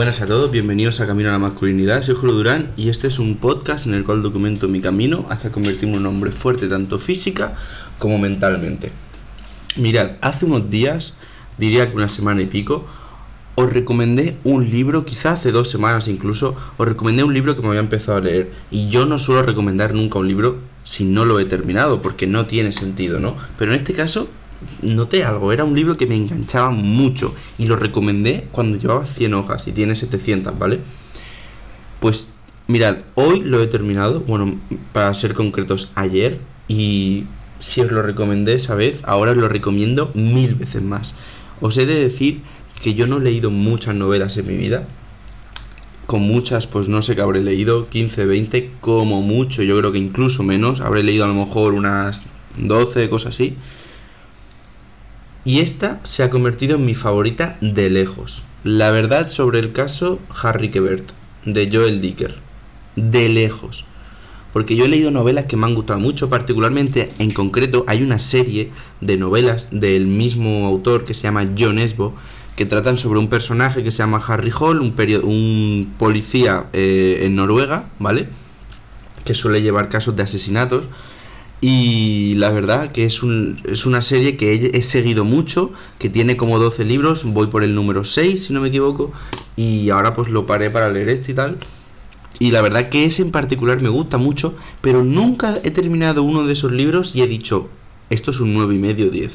[0.00, 2.00] Buenas a todos, bienvenidos a Camino a la Masculinidad.
[2.00, 5.52] Soy Julio Durán y este es un podcast en el cual documento mi camino hacia
[5.52, 7.52] convertirme en un hombre fuerte tanto física
[7.98, 8.92] como mentalmente.
[9.76, 11.12] Mirad, hace unos días,
[11.58, 12.86] diría que una semana y pico,
[13.56, 17.68] os recomendé un libro, quizá hace dos semanas incluso, os recomendé un libro que me
[17.68, 18.52] había empezado a leer.
[18.70, 22.46] Y yo no suelo recomendar nunca un libro si no lo he terminado, porque no
[22.46, 23.36] tiene sentido, ¿no?
[23.58, 24.30] Pero en este caso
[24.82, 29.34] noté algo, era un libro que me enganchaba mucho y lo recomendé cuando llevaba 100
[29.34, 30.80] hojas y tiene 700, ¿vale?
[32.00, 32.28] Pues
[32.66, 34.58] mirad, hoy lo he terminado, bueno,
[34.92, 37.24] para ser concretos, ayer y
[37.60, 41.14] si os lo recomendé esa vez, ahora os lo recomiendo mil veces más.
[41.60, 42.40] Os he de decir
[42.82, 44.86] que yo no he leído muchas novelas en mi vida.
[46.06, 49.98] Con muchas, pues no sé qué habré leído, 15, 20, como mucho, yo creo que
[49.98, 50.80] incluso menos.
[50.80, 52.22] Habré leído a lo mejor unas
[52.56, 53.56] 12, cosas así.
[55.44, 58.42] Y esta se ha convertido en mi favorita de lejos.
[58.62, 61.12] La verdad sobre el caso Harry Quebert,
[61.46, 62.36] de Joel Dicker.
[62.94, 63.86] De lejos.
[64.52, 68.18] Porque yo he leído novelas que me han gustado mucho, particularmente en concreto hay una
[68.18, 72.14] serie de novelas del mismo autor que se llama John Esbo,
[72.56, 77.36] que tratan sobre un personaje que se llama Harry Hall, un, un policía eh, en
[77.36, 78.28] Noruega, ¿vale?
[79.24, 80.84] Que suele llevar casos de asesinatos.
[81.60, 86.36] Y la verdad que es, un, es una serie que he, seguido mucho, que tiene
[86.36, 89.12] como 12 libros, voy por el número 6 si no me equivoco,
[89.56, 91.58] y ahora pues lo paré para leer este y tal.
[92.38, 96.44] Y la verdad que ese en particular me gusta mucho, pero nunca he terminado uno
[96.46, 97.68] de esos libros y he dicho,
[98.08, 99.32] esto es un 9 y medio 10.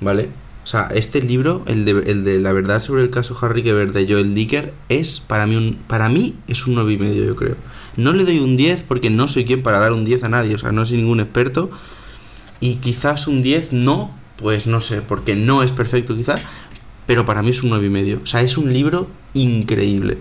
[0.00, 0.30] ¿Vale?
[0.64, 3.92] O sea, este libro, el de, el de La verdad sobre el caso Harry Quebert
[3.92, 7.34] de Joel Dicker, es para mí un para mí es un 9 y medio, yo
[7.34, 7.56] creo.
[7.96, 10.54] No le doy un 10 porque no soy quien para dar un 10 a nadie,
[10.54, 11.70] o sea, no soy ningún experto.
[12.60, 16.40] Y quizás un 10 no, pues no sé, porque no es perfecto quizás,
[17.06, 18.20] pero para mí es un 9 y medio.
[18.22, 20.18] O sea, es un libro increíble.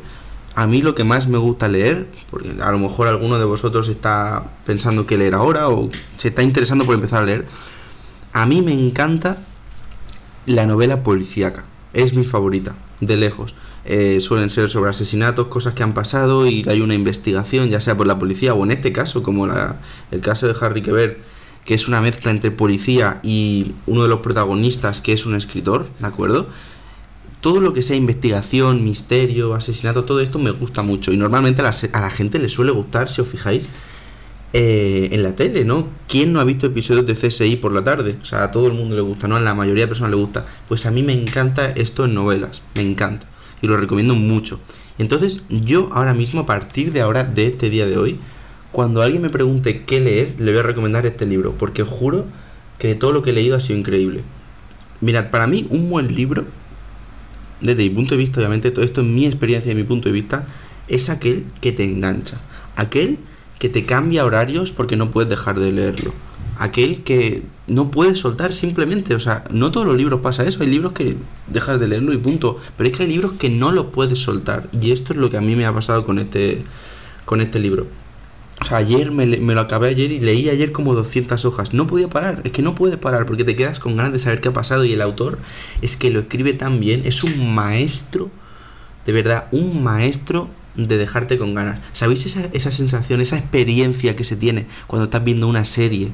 [0.56, 3.88] A mí lo que más me gusta leer, porque a lo mejor alguno de vosotros
[3.90, 7.46] está pensando que leer ahora o se está interesando por empezar a leer,
[8.34, 9.38] a mí me encanta
[10.46, 11.64] la novela policíaca.
[11.94, 13.56] Es mi favorita, de lejos.
[13.84, 17.98] Eh, suelen ser sobre asesinatos, cosas que han pasado y hay una investigación, ya sea
[17.98, 21.18] por la policía o en este caso, como el caso de Harry Quebert,
[21.66, 25.88] que es una mezcla entre policía y uno de los protagonistas que es un escritor,
[26.00, 26.48] ¿de acuerdo?
[27.40, 32.02] Todo lo que sea investigación, misterio, asesinato, todo esto me gusta mucho y normalmente a
[32.02, 33.68] la gente le suele gustar, si os fijáis,
[34.54, 35.88] eh, en la tele, ¿no?
[36.10, 38.18] ¿Quién no ha visto episodios de CSI por la tarde?
[38.22, 39.38] O sea, a todo el mundo le gusta, ¿no?
[39.38, 40.46] A la mayoría de personas le gusta.
[40.68, 43.28] Pues a mí me encanta esto en novelas, me encanta.
[43.62, 44.60] Y lo recomiendo mucho.
[44.98, 48.20] Entonces, yo ahora mismo, a partir de ahora, de este día de hoy,
[48.72, 52.26] cuando alguien me pregunte qué leer, le voy a recomendar este libro, porque juro
[52.78, 54.24] que todo lo que he leído ha sido increíble.
[55.00, 56.46] Mirad, para mí, un buen libro,
[57.62, 60.14] desde mi punto de vista, obviamente, todo esto es mi experiencia y mi punto de
[60.14, 60.46] vista,
[60.88, 62.42] es aquel que te engancha.
[62.76, 63.18] Aquel
[63.62, 66.14] que te cambia horarios porque no puedes dejar de leerlo.
[66.58, 70.70] Aquel que no puedes soltar simplemente, o sea, no todos los libros pasa eso, hay
[70.70, 73.86] libros que dejas de leerlo y punto, pero es que hay libros que no los
[73.86, 76.64] puedes soltar y esto es lo que a mí me ha pasado con este
[77.24, 77.86] con este libro.
[78.62, 81.72] O sea, ayer me, me, lo acabé ayer y leí ayer como 200 hojas.
[81.72, 84.42] No podía parar, es que no puedes parar porque te quedas con ganas de saber
[84.42, 85.38] qué ha pasado y el autor
[85.84, 88.32] es que lo escribe tan bien, es un maestro,
[89.06, 91.80] de verdad, un maestro de dejarte con ganas.
[91.94, 96.12] ¿Sabéis esa, esa sensación, esa experiencia que se tiene cuando estás viendo una serie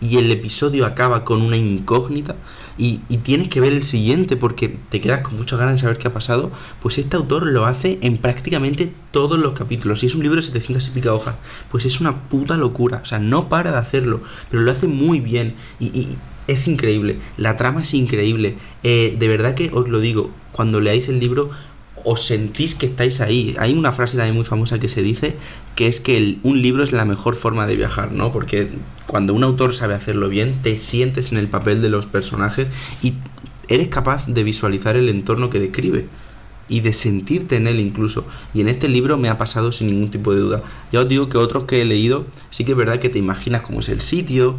[0.00, 2.36] y el episodio acaba con una incógnita
[2.76, 6.08] y, tienes que ver el siguiente porque te quedas con muchas ganas de saber qué
[6.08, 10.02] ha pasado, pues este autor lo hace en prácticamente todos los capítulos.
[10.02, 11.34] Y es un libro de 700 y pica hojas,
[11.70, 13.00] pues es una puta locura.
[13.02, 16.16] O sea, no para de hacerlo, pero lo hace muy bien y,
[16.46, 17.18] es increíble.
[17.36, 18.56] La trama es increíble.
[18.82, 21.50] Eh, de verdad que os lo digo, cuando leáis el libro
[22.10, 23.54] os sentís que estáis ahí.
[23.58, 25.36] Hay una frase también muy famosa que se dice
[25.76, 28.32] que es que un libro es la mejor forma de viajar, ¿no?
[28.32, 28.70] Porque
[29.06, 32.68] cuando un autor sabe hacerlo bien, te sientes en el papel de los personajes
[33.02, 33.12] y
[33.68, 36.06] eres capaz de visualizar el entorno que describe
[36.66, 38.24] y de sentirte en él incluso.
[38.54, 40.62] Y en este libro me ha pasado sin ningún tipo de duda.
[40.90, 43.60] Ya os digo que otros que he leído, sí que es verdad que te imaginas
[43.60, 44.56] cómo es el sitio,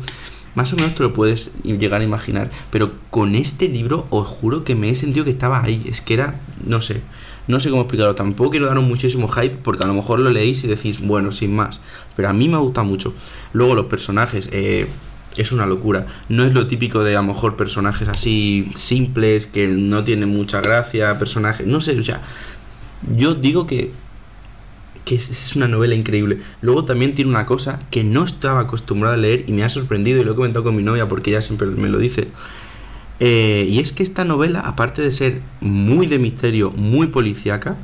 [0.56, 4.64] más o menos te lo puedes llegar a imaginar, pero con este libro os juro
[4.64, 7.02] que me he sentido que estaba ahí, es que era, no sé,
[7.48, 10.64] no sé cómo explicarlo, tampoco quiero daros muchísimo hype porque a lo mejor lo leéis
[10.64, 11.80] y decís, bueno, sin más.
[12.16, 13.16] Pero a mí me gusta mucho.
[13.54, 14.88] Luego los personajes, eh,
[15.36, 16.06] es una locura.
[16.28, 20.62] No es lo típico de a lo mejor personajes así simples, que no tienen mucha
[20.62, 22.22] gracia, personajes, no sé, o sea,
[23.16, 23.92] yo digo que
[25.06, 26.40] que es, una novela increíble.
[26.62, 30.22] Luego también tiene una cosa que no estaba acostumbrado a leer y me ha sorprendido
[30.22, 32.28] y lo he comentado con mi novia porque ella siempre me lo dice.
[33.20, 37.78] Eh, y es que esta novela, aparte de ser muy de misterio, muy policíaca,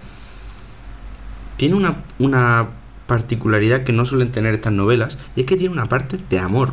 [1.58, 2.70] tiene una, una
[3.08, 6.72] particularidad que no suelen tener estas novelas, y es que tiene una parte de amor.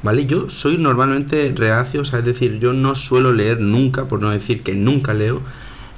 [0.00, 0.26] ¿Vale?
[0.26, 4.30] Yo soy normalmente reacio, o sea, es decir, yo no suelo leer nunca, por no
[4.30, 5.42] decir que nunca leo,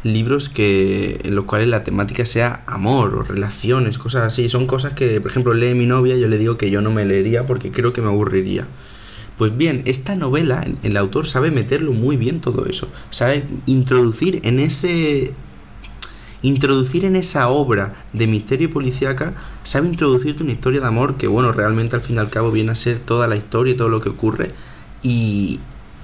[0.02, 4.48] libros que en los cuales la temática sea amor o relaciones, cosas así.
[4.48, 7.04] Son cosas que, por ejemplo, lee mi novia, yo le digo que yo no me
[7.04, 8.66] leería porque creo que me aburriría.
[9.36, 12.88] Pues bien, esta novela, el autor sabe meterlo muy bien todo eso.
[13.10, 15.32] Sabe introducir en ese.
[16.42, 21.26] Introducir en esa obra de misterio y policíaca, sabe introducirte una historia de amor que,
[21.26, 23.90] bueno, realmente al fin y al cabo viene a ser toda la historia y todo
[23.90, 24.52] lo que ocurre.
[25.02, 25.60] Y,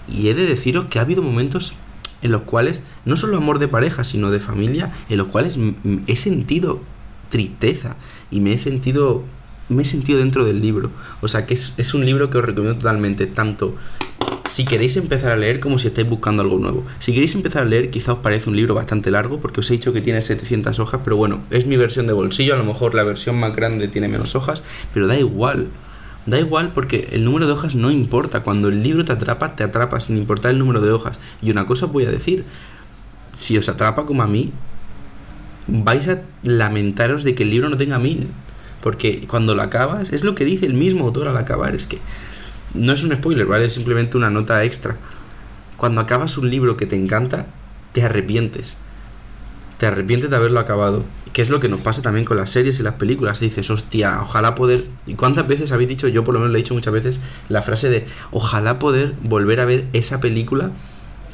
[0.08, 1.74] y he de deciros que ha habido momentos
[2.22, 5.58] en los cuales, no solo amor de pareja, sino de familia, en los cuales
[6.06, 6.80] he sentido
[7.30, 7.96] tristeza
[8.30, 9.24] y me he sentido
[9.68, 10.90] me he sentido dentro del libro.
[11.20, 13.74] O sea que es, un libro que os recomiendo totalmente, tanto
[14.48, 16.84] si queréis empezar a leer como si estáis buscando algo nuevo.
[17.00, 19.74] Si queréis empezar a leer, quizá os parece un libro bastante largo, porque os he
[19.74, 22.94] dicho que tiene 700 hojas, pero bueno, es mi versión de bolsillo, a lo mejor
[22.94, 24.62] la versión más grande tiene menos hojas,
[24.94, 25.68] pero da igual.
[26.26, 28.42] Da igual porque el número de hojas no importa.
[28.42, 31.18] Cuando el libro te atrapa, te atrapa sin importar el número de hojas.
[31.40, 32.44] Y una cosa voy a decir,
[33.32, 34.52] si os atrapa como a mí,
[35.68, 38.28] vais a lamentaros de que el libro no tenga mil.
[38.82, 41.98] Porque cuando lo acabas, es lo que dice el mismo autor al acabar, es que
[42.74, 43.64] no es un spoiler, ¿vale?
[43.64, 44.96] Es simplemente una nota extra.
[45.76, 47.46] Cuando acabas un libro que te encanta,
[47.92, 48.74] te arrepientes.
[49.78, 51.04] Te arrepientes de haberlo acabado
[51.36, 53.40] que es lo que nos pasa también con las series y las películas.
[53.40, 54.86] dices, hostia, ojalá poder.
[55.06, 56.08] ¿Y cuántas veces habéis dicho?
[56.08, 59.60] Yo por lo menos lo he dicho muchas veces la frase de ojalá poder volver
[59.60, 60.70] a ver esa película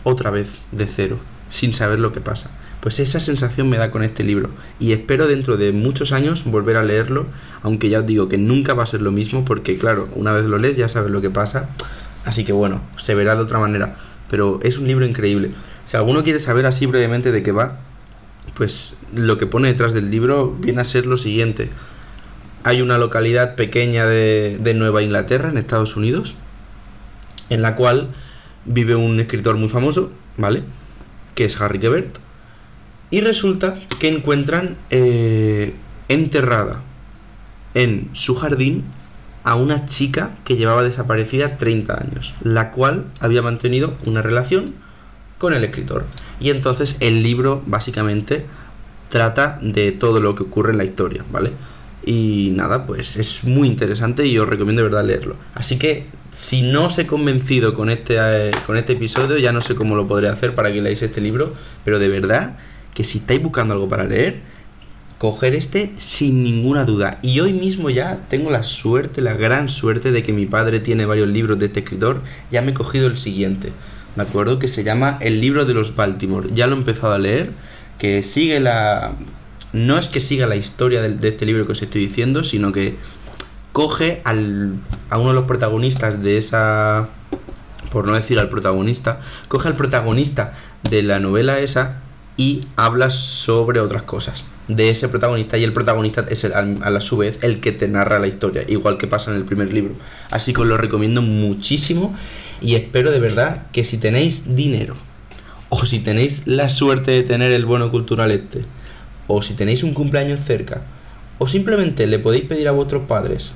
[0.02, 1.20] otra vez de cero,
[1.50, 2.50] sin saber lo que pasa.
[2.80, 4.50] Pues esa sensación me da con este libro.
[4.80, 7.26] Y espero dentro de muchos años volver a leerlo,
[7.62, 10.46] aunque ya os digo que nunca va a ser lo mismo, porque claro, una vez
[10.46, 11.68] lo lees ya sabes lo que pasa.
[12.24, 13.98] Así que bueno, se verá de otra manera.
[14.28, 15.50] Pero es un libro increíble.
[15.86, 17.78] Si alguno quiere saber así brevemente de qué va,
[18.54, 21.70] pues lo que pone detrás del libro viene a ser lo siguiente.
[22.64, 26.34] Hay una localidad pequeña de, Nueva Inglaterra, en Estados Unidos,
[27.50, 28.08] en la cual
[28.64, 30.62] vive un escritor muy famoso, ¿vale?
[31.34, 32.18] Que es Harry Quebert.
[33.10, 35.74] Y resulta que encuentran eh,
[36.08, 36.82] enterrada
[37.74, 38.84] en su jardín
[39.44, 44.74] a una chica que llevaba desaparecida 30 años, la cual había mantenido una relación
[45.42, 46.04] con el escritor.
[46.40, 48.46] Y entonces el libro básicamente
[49.08, 51.50] trata de todo lo que ocurre en la historia, ¿vale?
[52.06, 55.36] Y nada, pues es muy interesante y os recomiendo de verdad leerlo.
[55.54, 59.60] Así que si no os he convencido con este, eh, con este episodio, ya no
[59.60, 61.54] sé cómo lo podré hacer para que leáis este libro,
[61.84, 62.56] pero de verdad
[62.94, 64.40] que si estáis buscando algo para leer,
[65.18, 67.18] coger este sin ninguna duda.
[67.22, 71.04] Y hoy mismo ya tengo la suerte, la gran suerte de que mi padre tiene
[71.04, 72.22] varios libros de este escritor,
[72.52, 73.72] ya me he cogido el siguiente.
[74.16, 74.58] ¿De acuerdo?
[74.58, 76.50] Que se llama El libro de los Baltimore.
[76.54, 77.52] Ya lo he empezado a leer,
[77.98, 79.12] que sigue la...
[79.72, 82.96] No es que siga la historia de, este libro que os estoy diciendo, sino que
[83.72, 84.74] coge al,
[85.08, 87.08] a uno de los protagonistas de esa...
[87.90, 90.54] Por no decir al protagonista, coge al protagonista
[90.88, 92.00] de la novela esa
[92.36, 97.16] y habla sobre otras cosas de ese protagonista y el protagonista es a la su
[97.16, 99.94] vez el que te narra la historia, igual que pasa en el primer libro.
[100.30, 102.14] Así que os lo recomiendo muchísimo
[102.60, 104.94] y espero de verdad que si tenéis dinero
[105.68, 108.62] o si tenéis la suerte de tener el bono cultural este
[109.26, 110.82] o si tenéis un cumpleaños cerca
[111.38, 113.54] o simplemente le podéis pedir a vuestros padres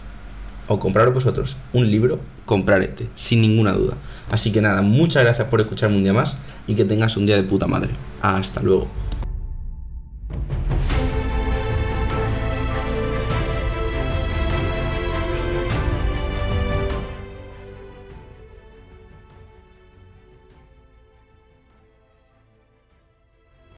[0.68, 3.96] o comprar vosotros un libro, comprar este, sin ninguna duda.
[4.30, 6.36] Así que nada, muchas gracias por escucharme un día más
[6.66, 7.90] y que tengas un día de puta madre.
[8.20, 9.05] Hasta luego.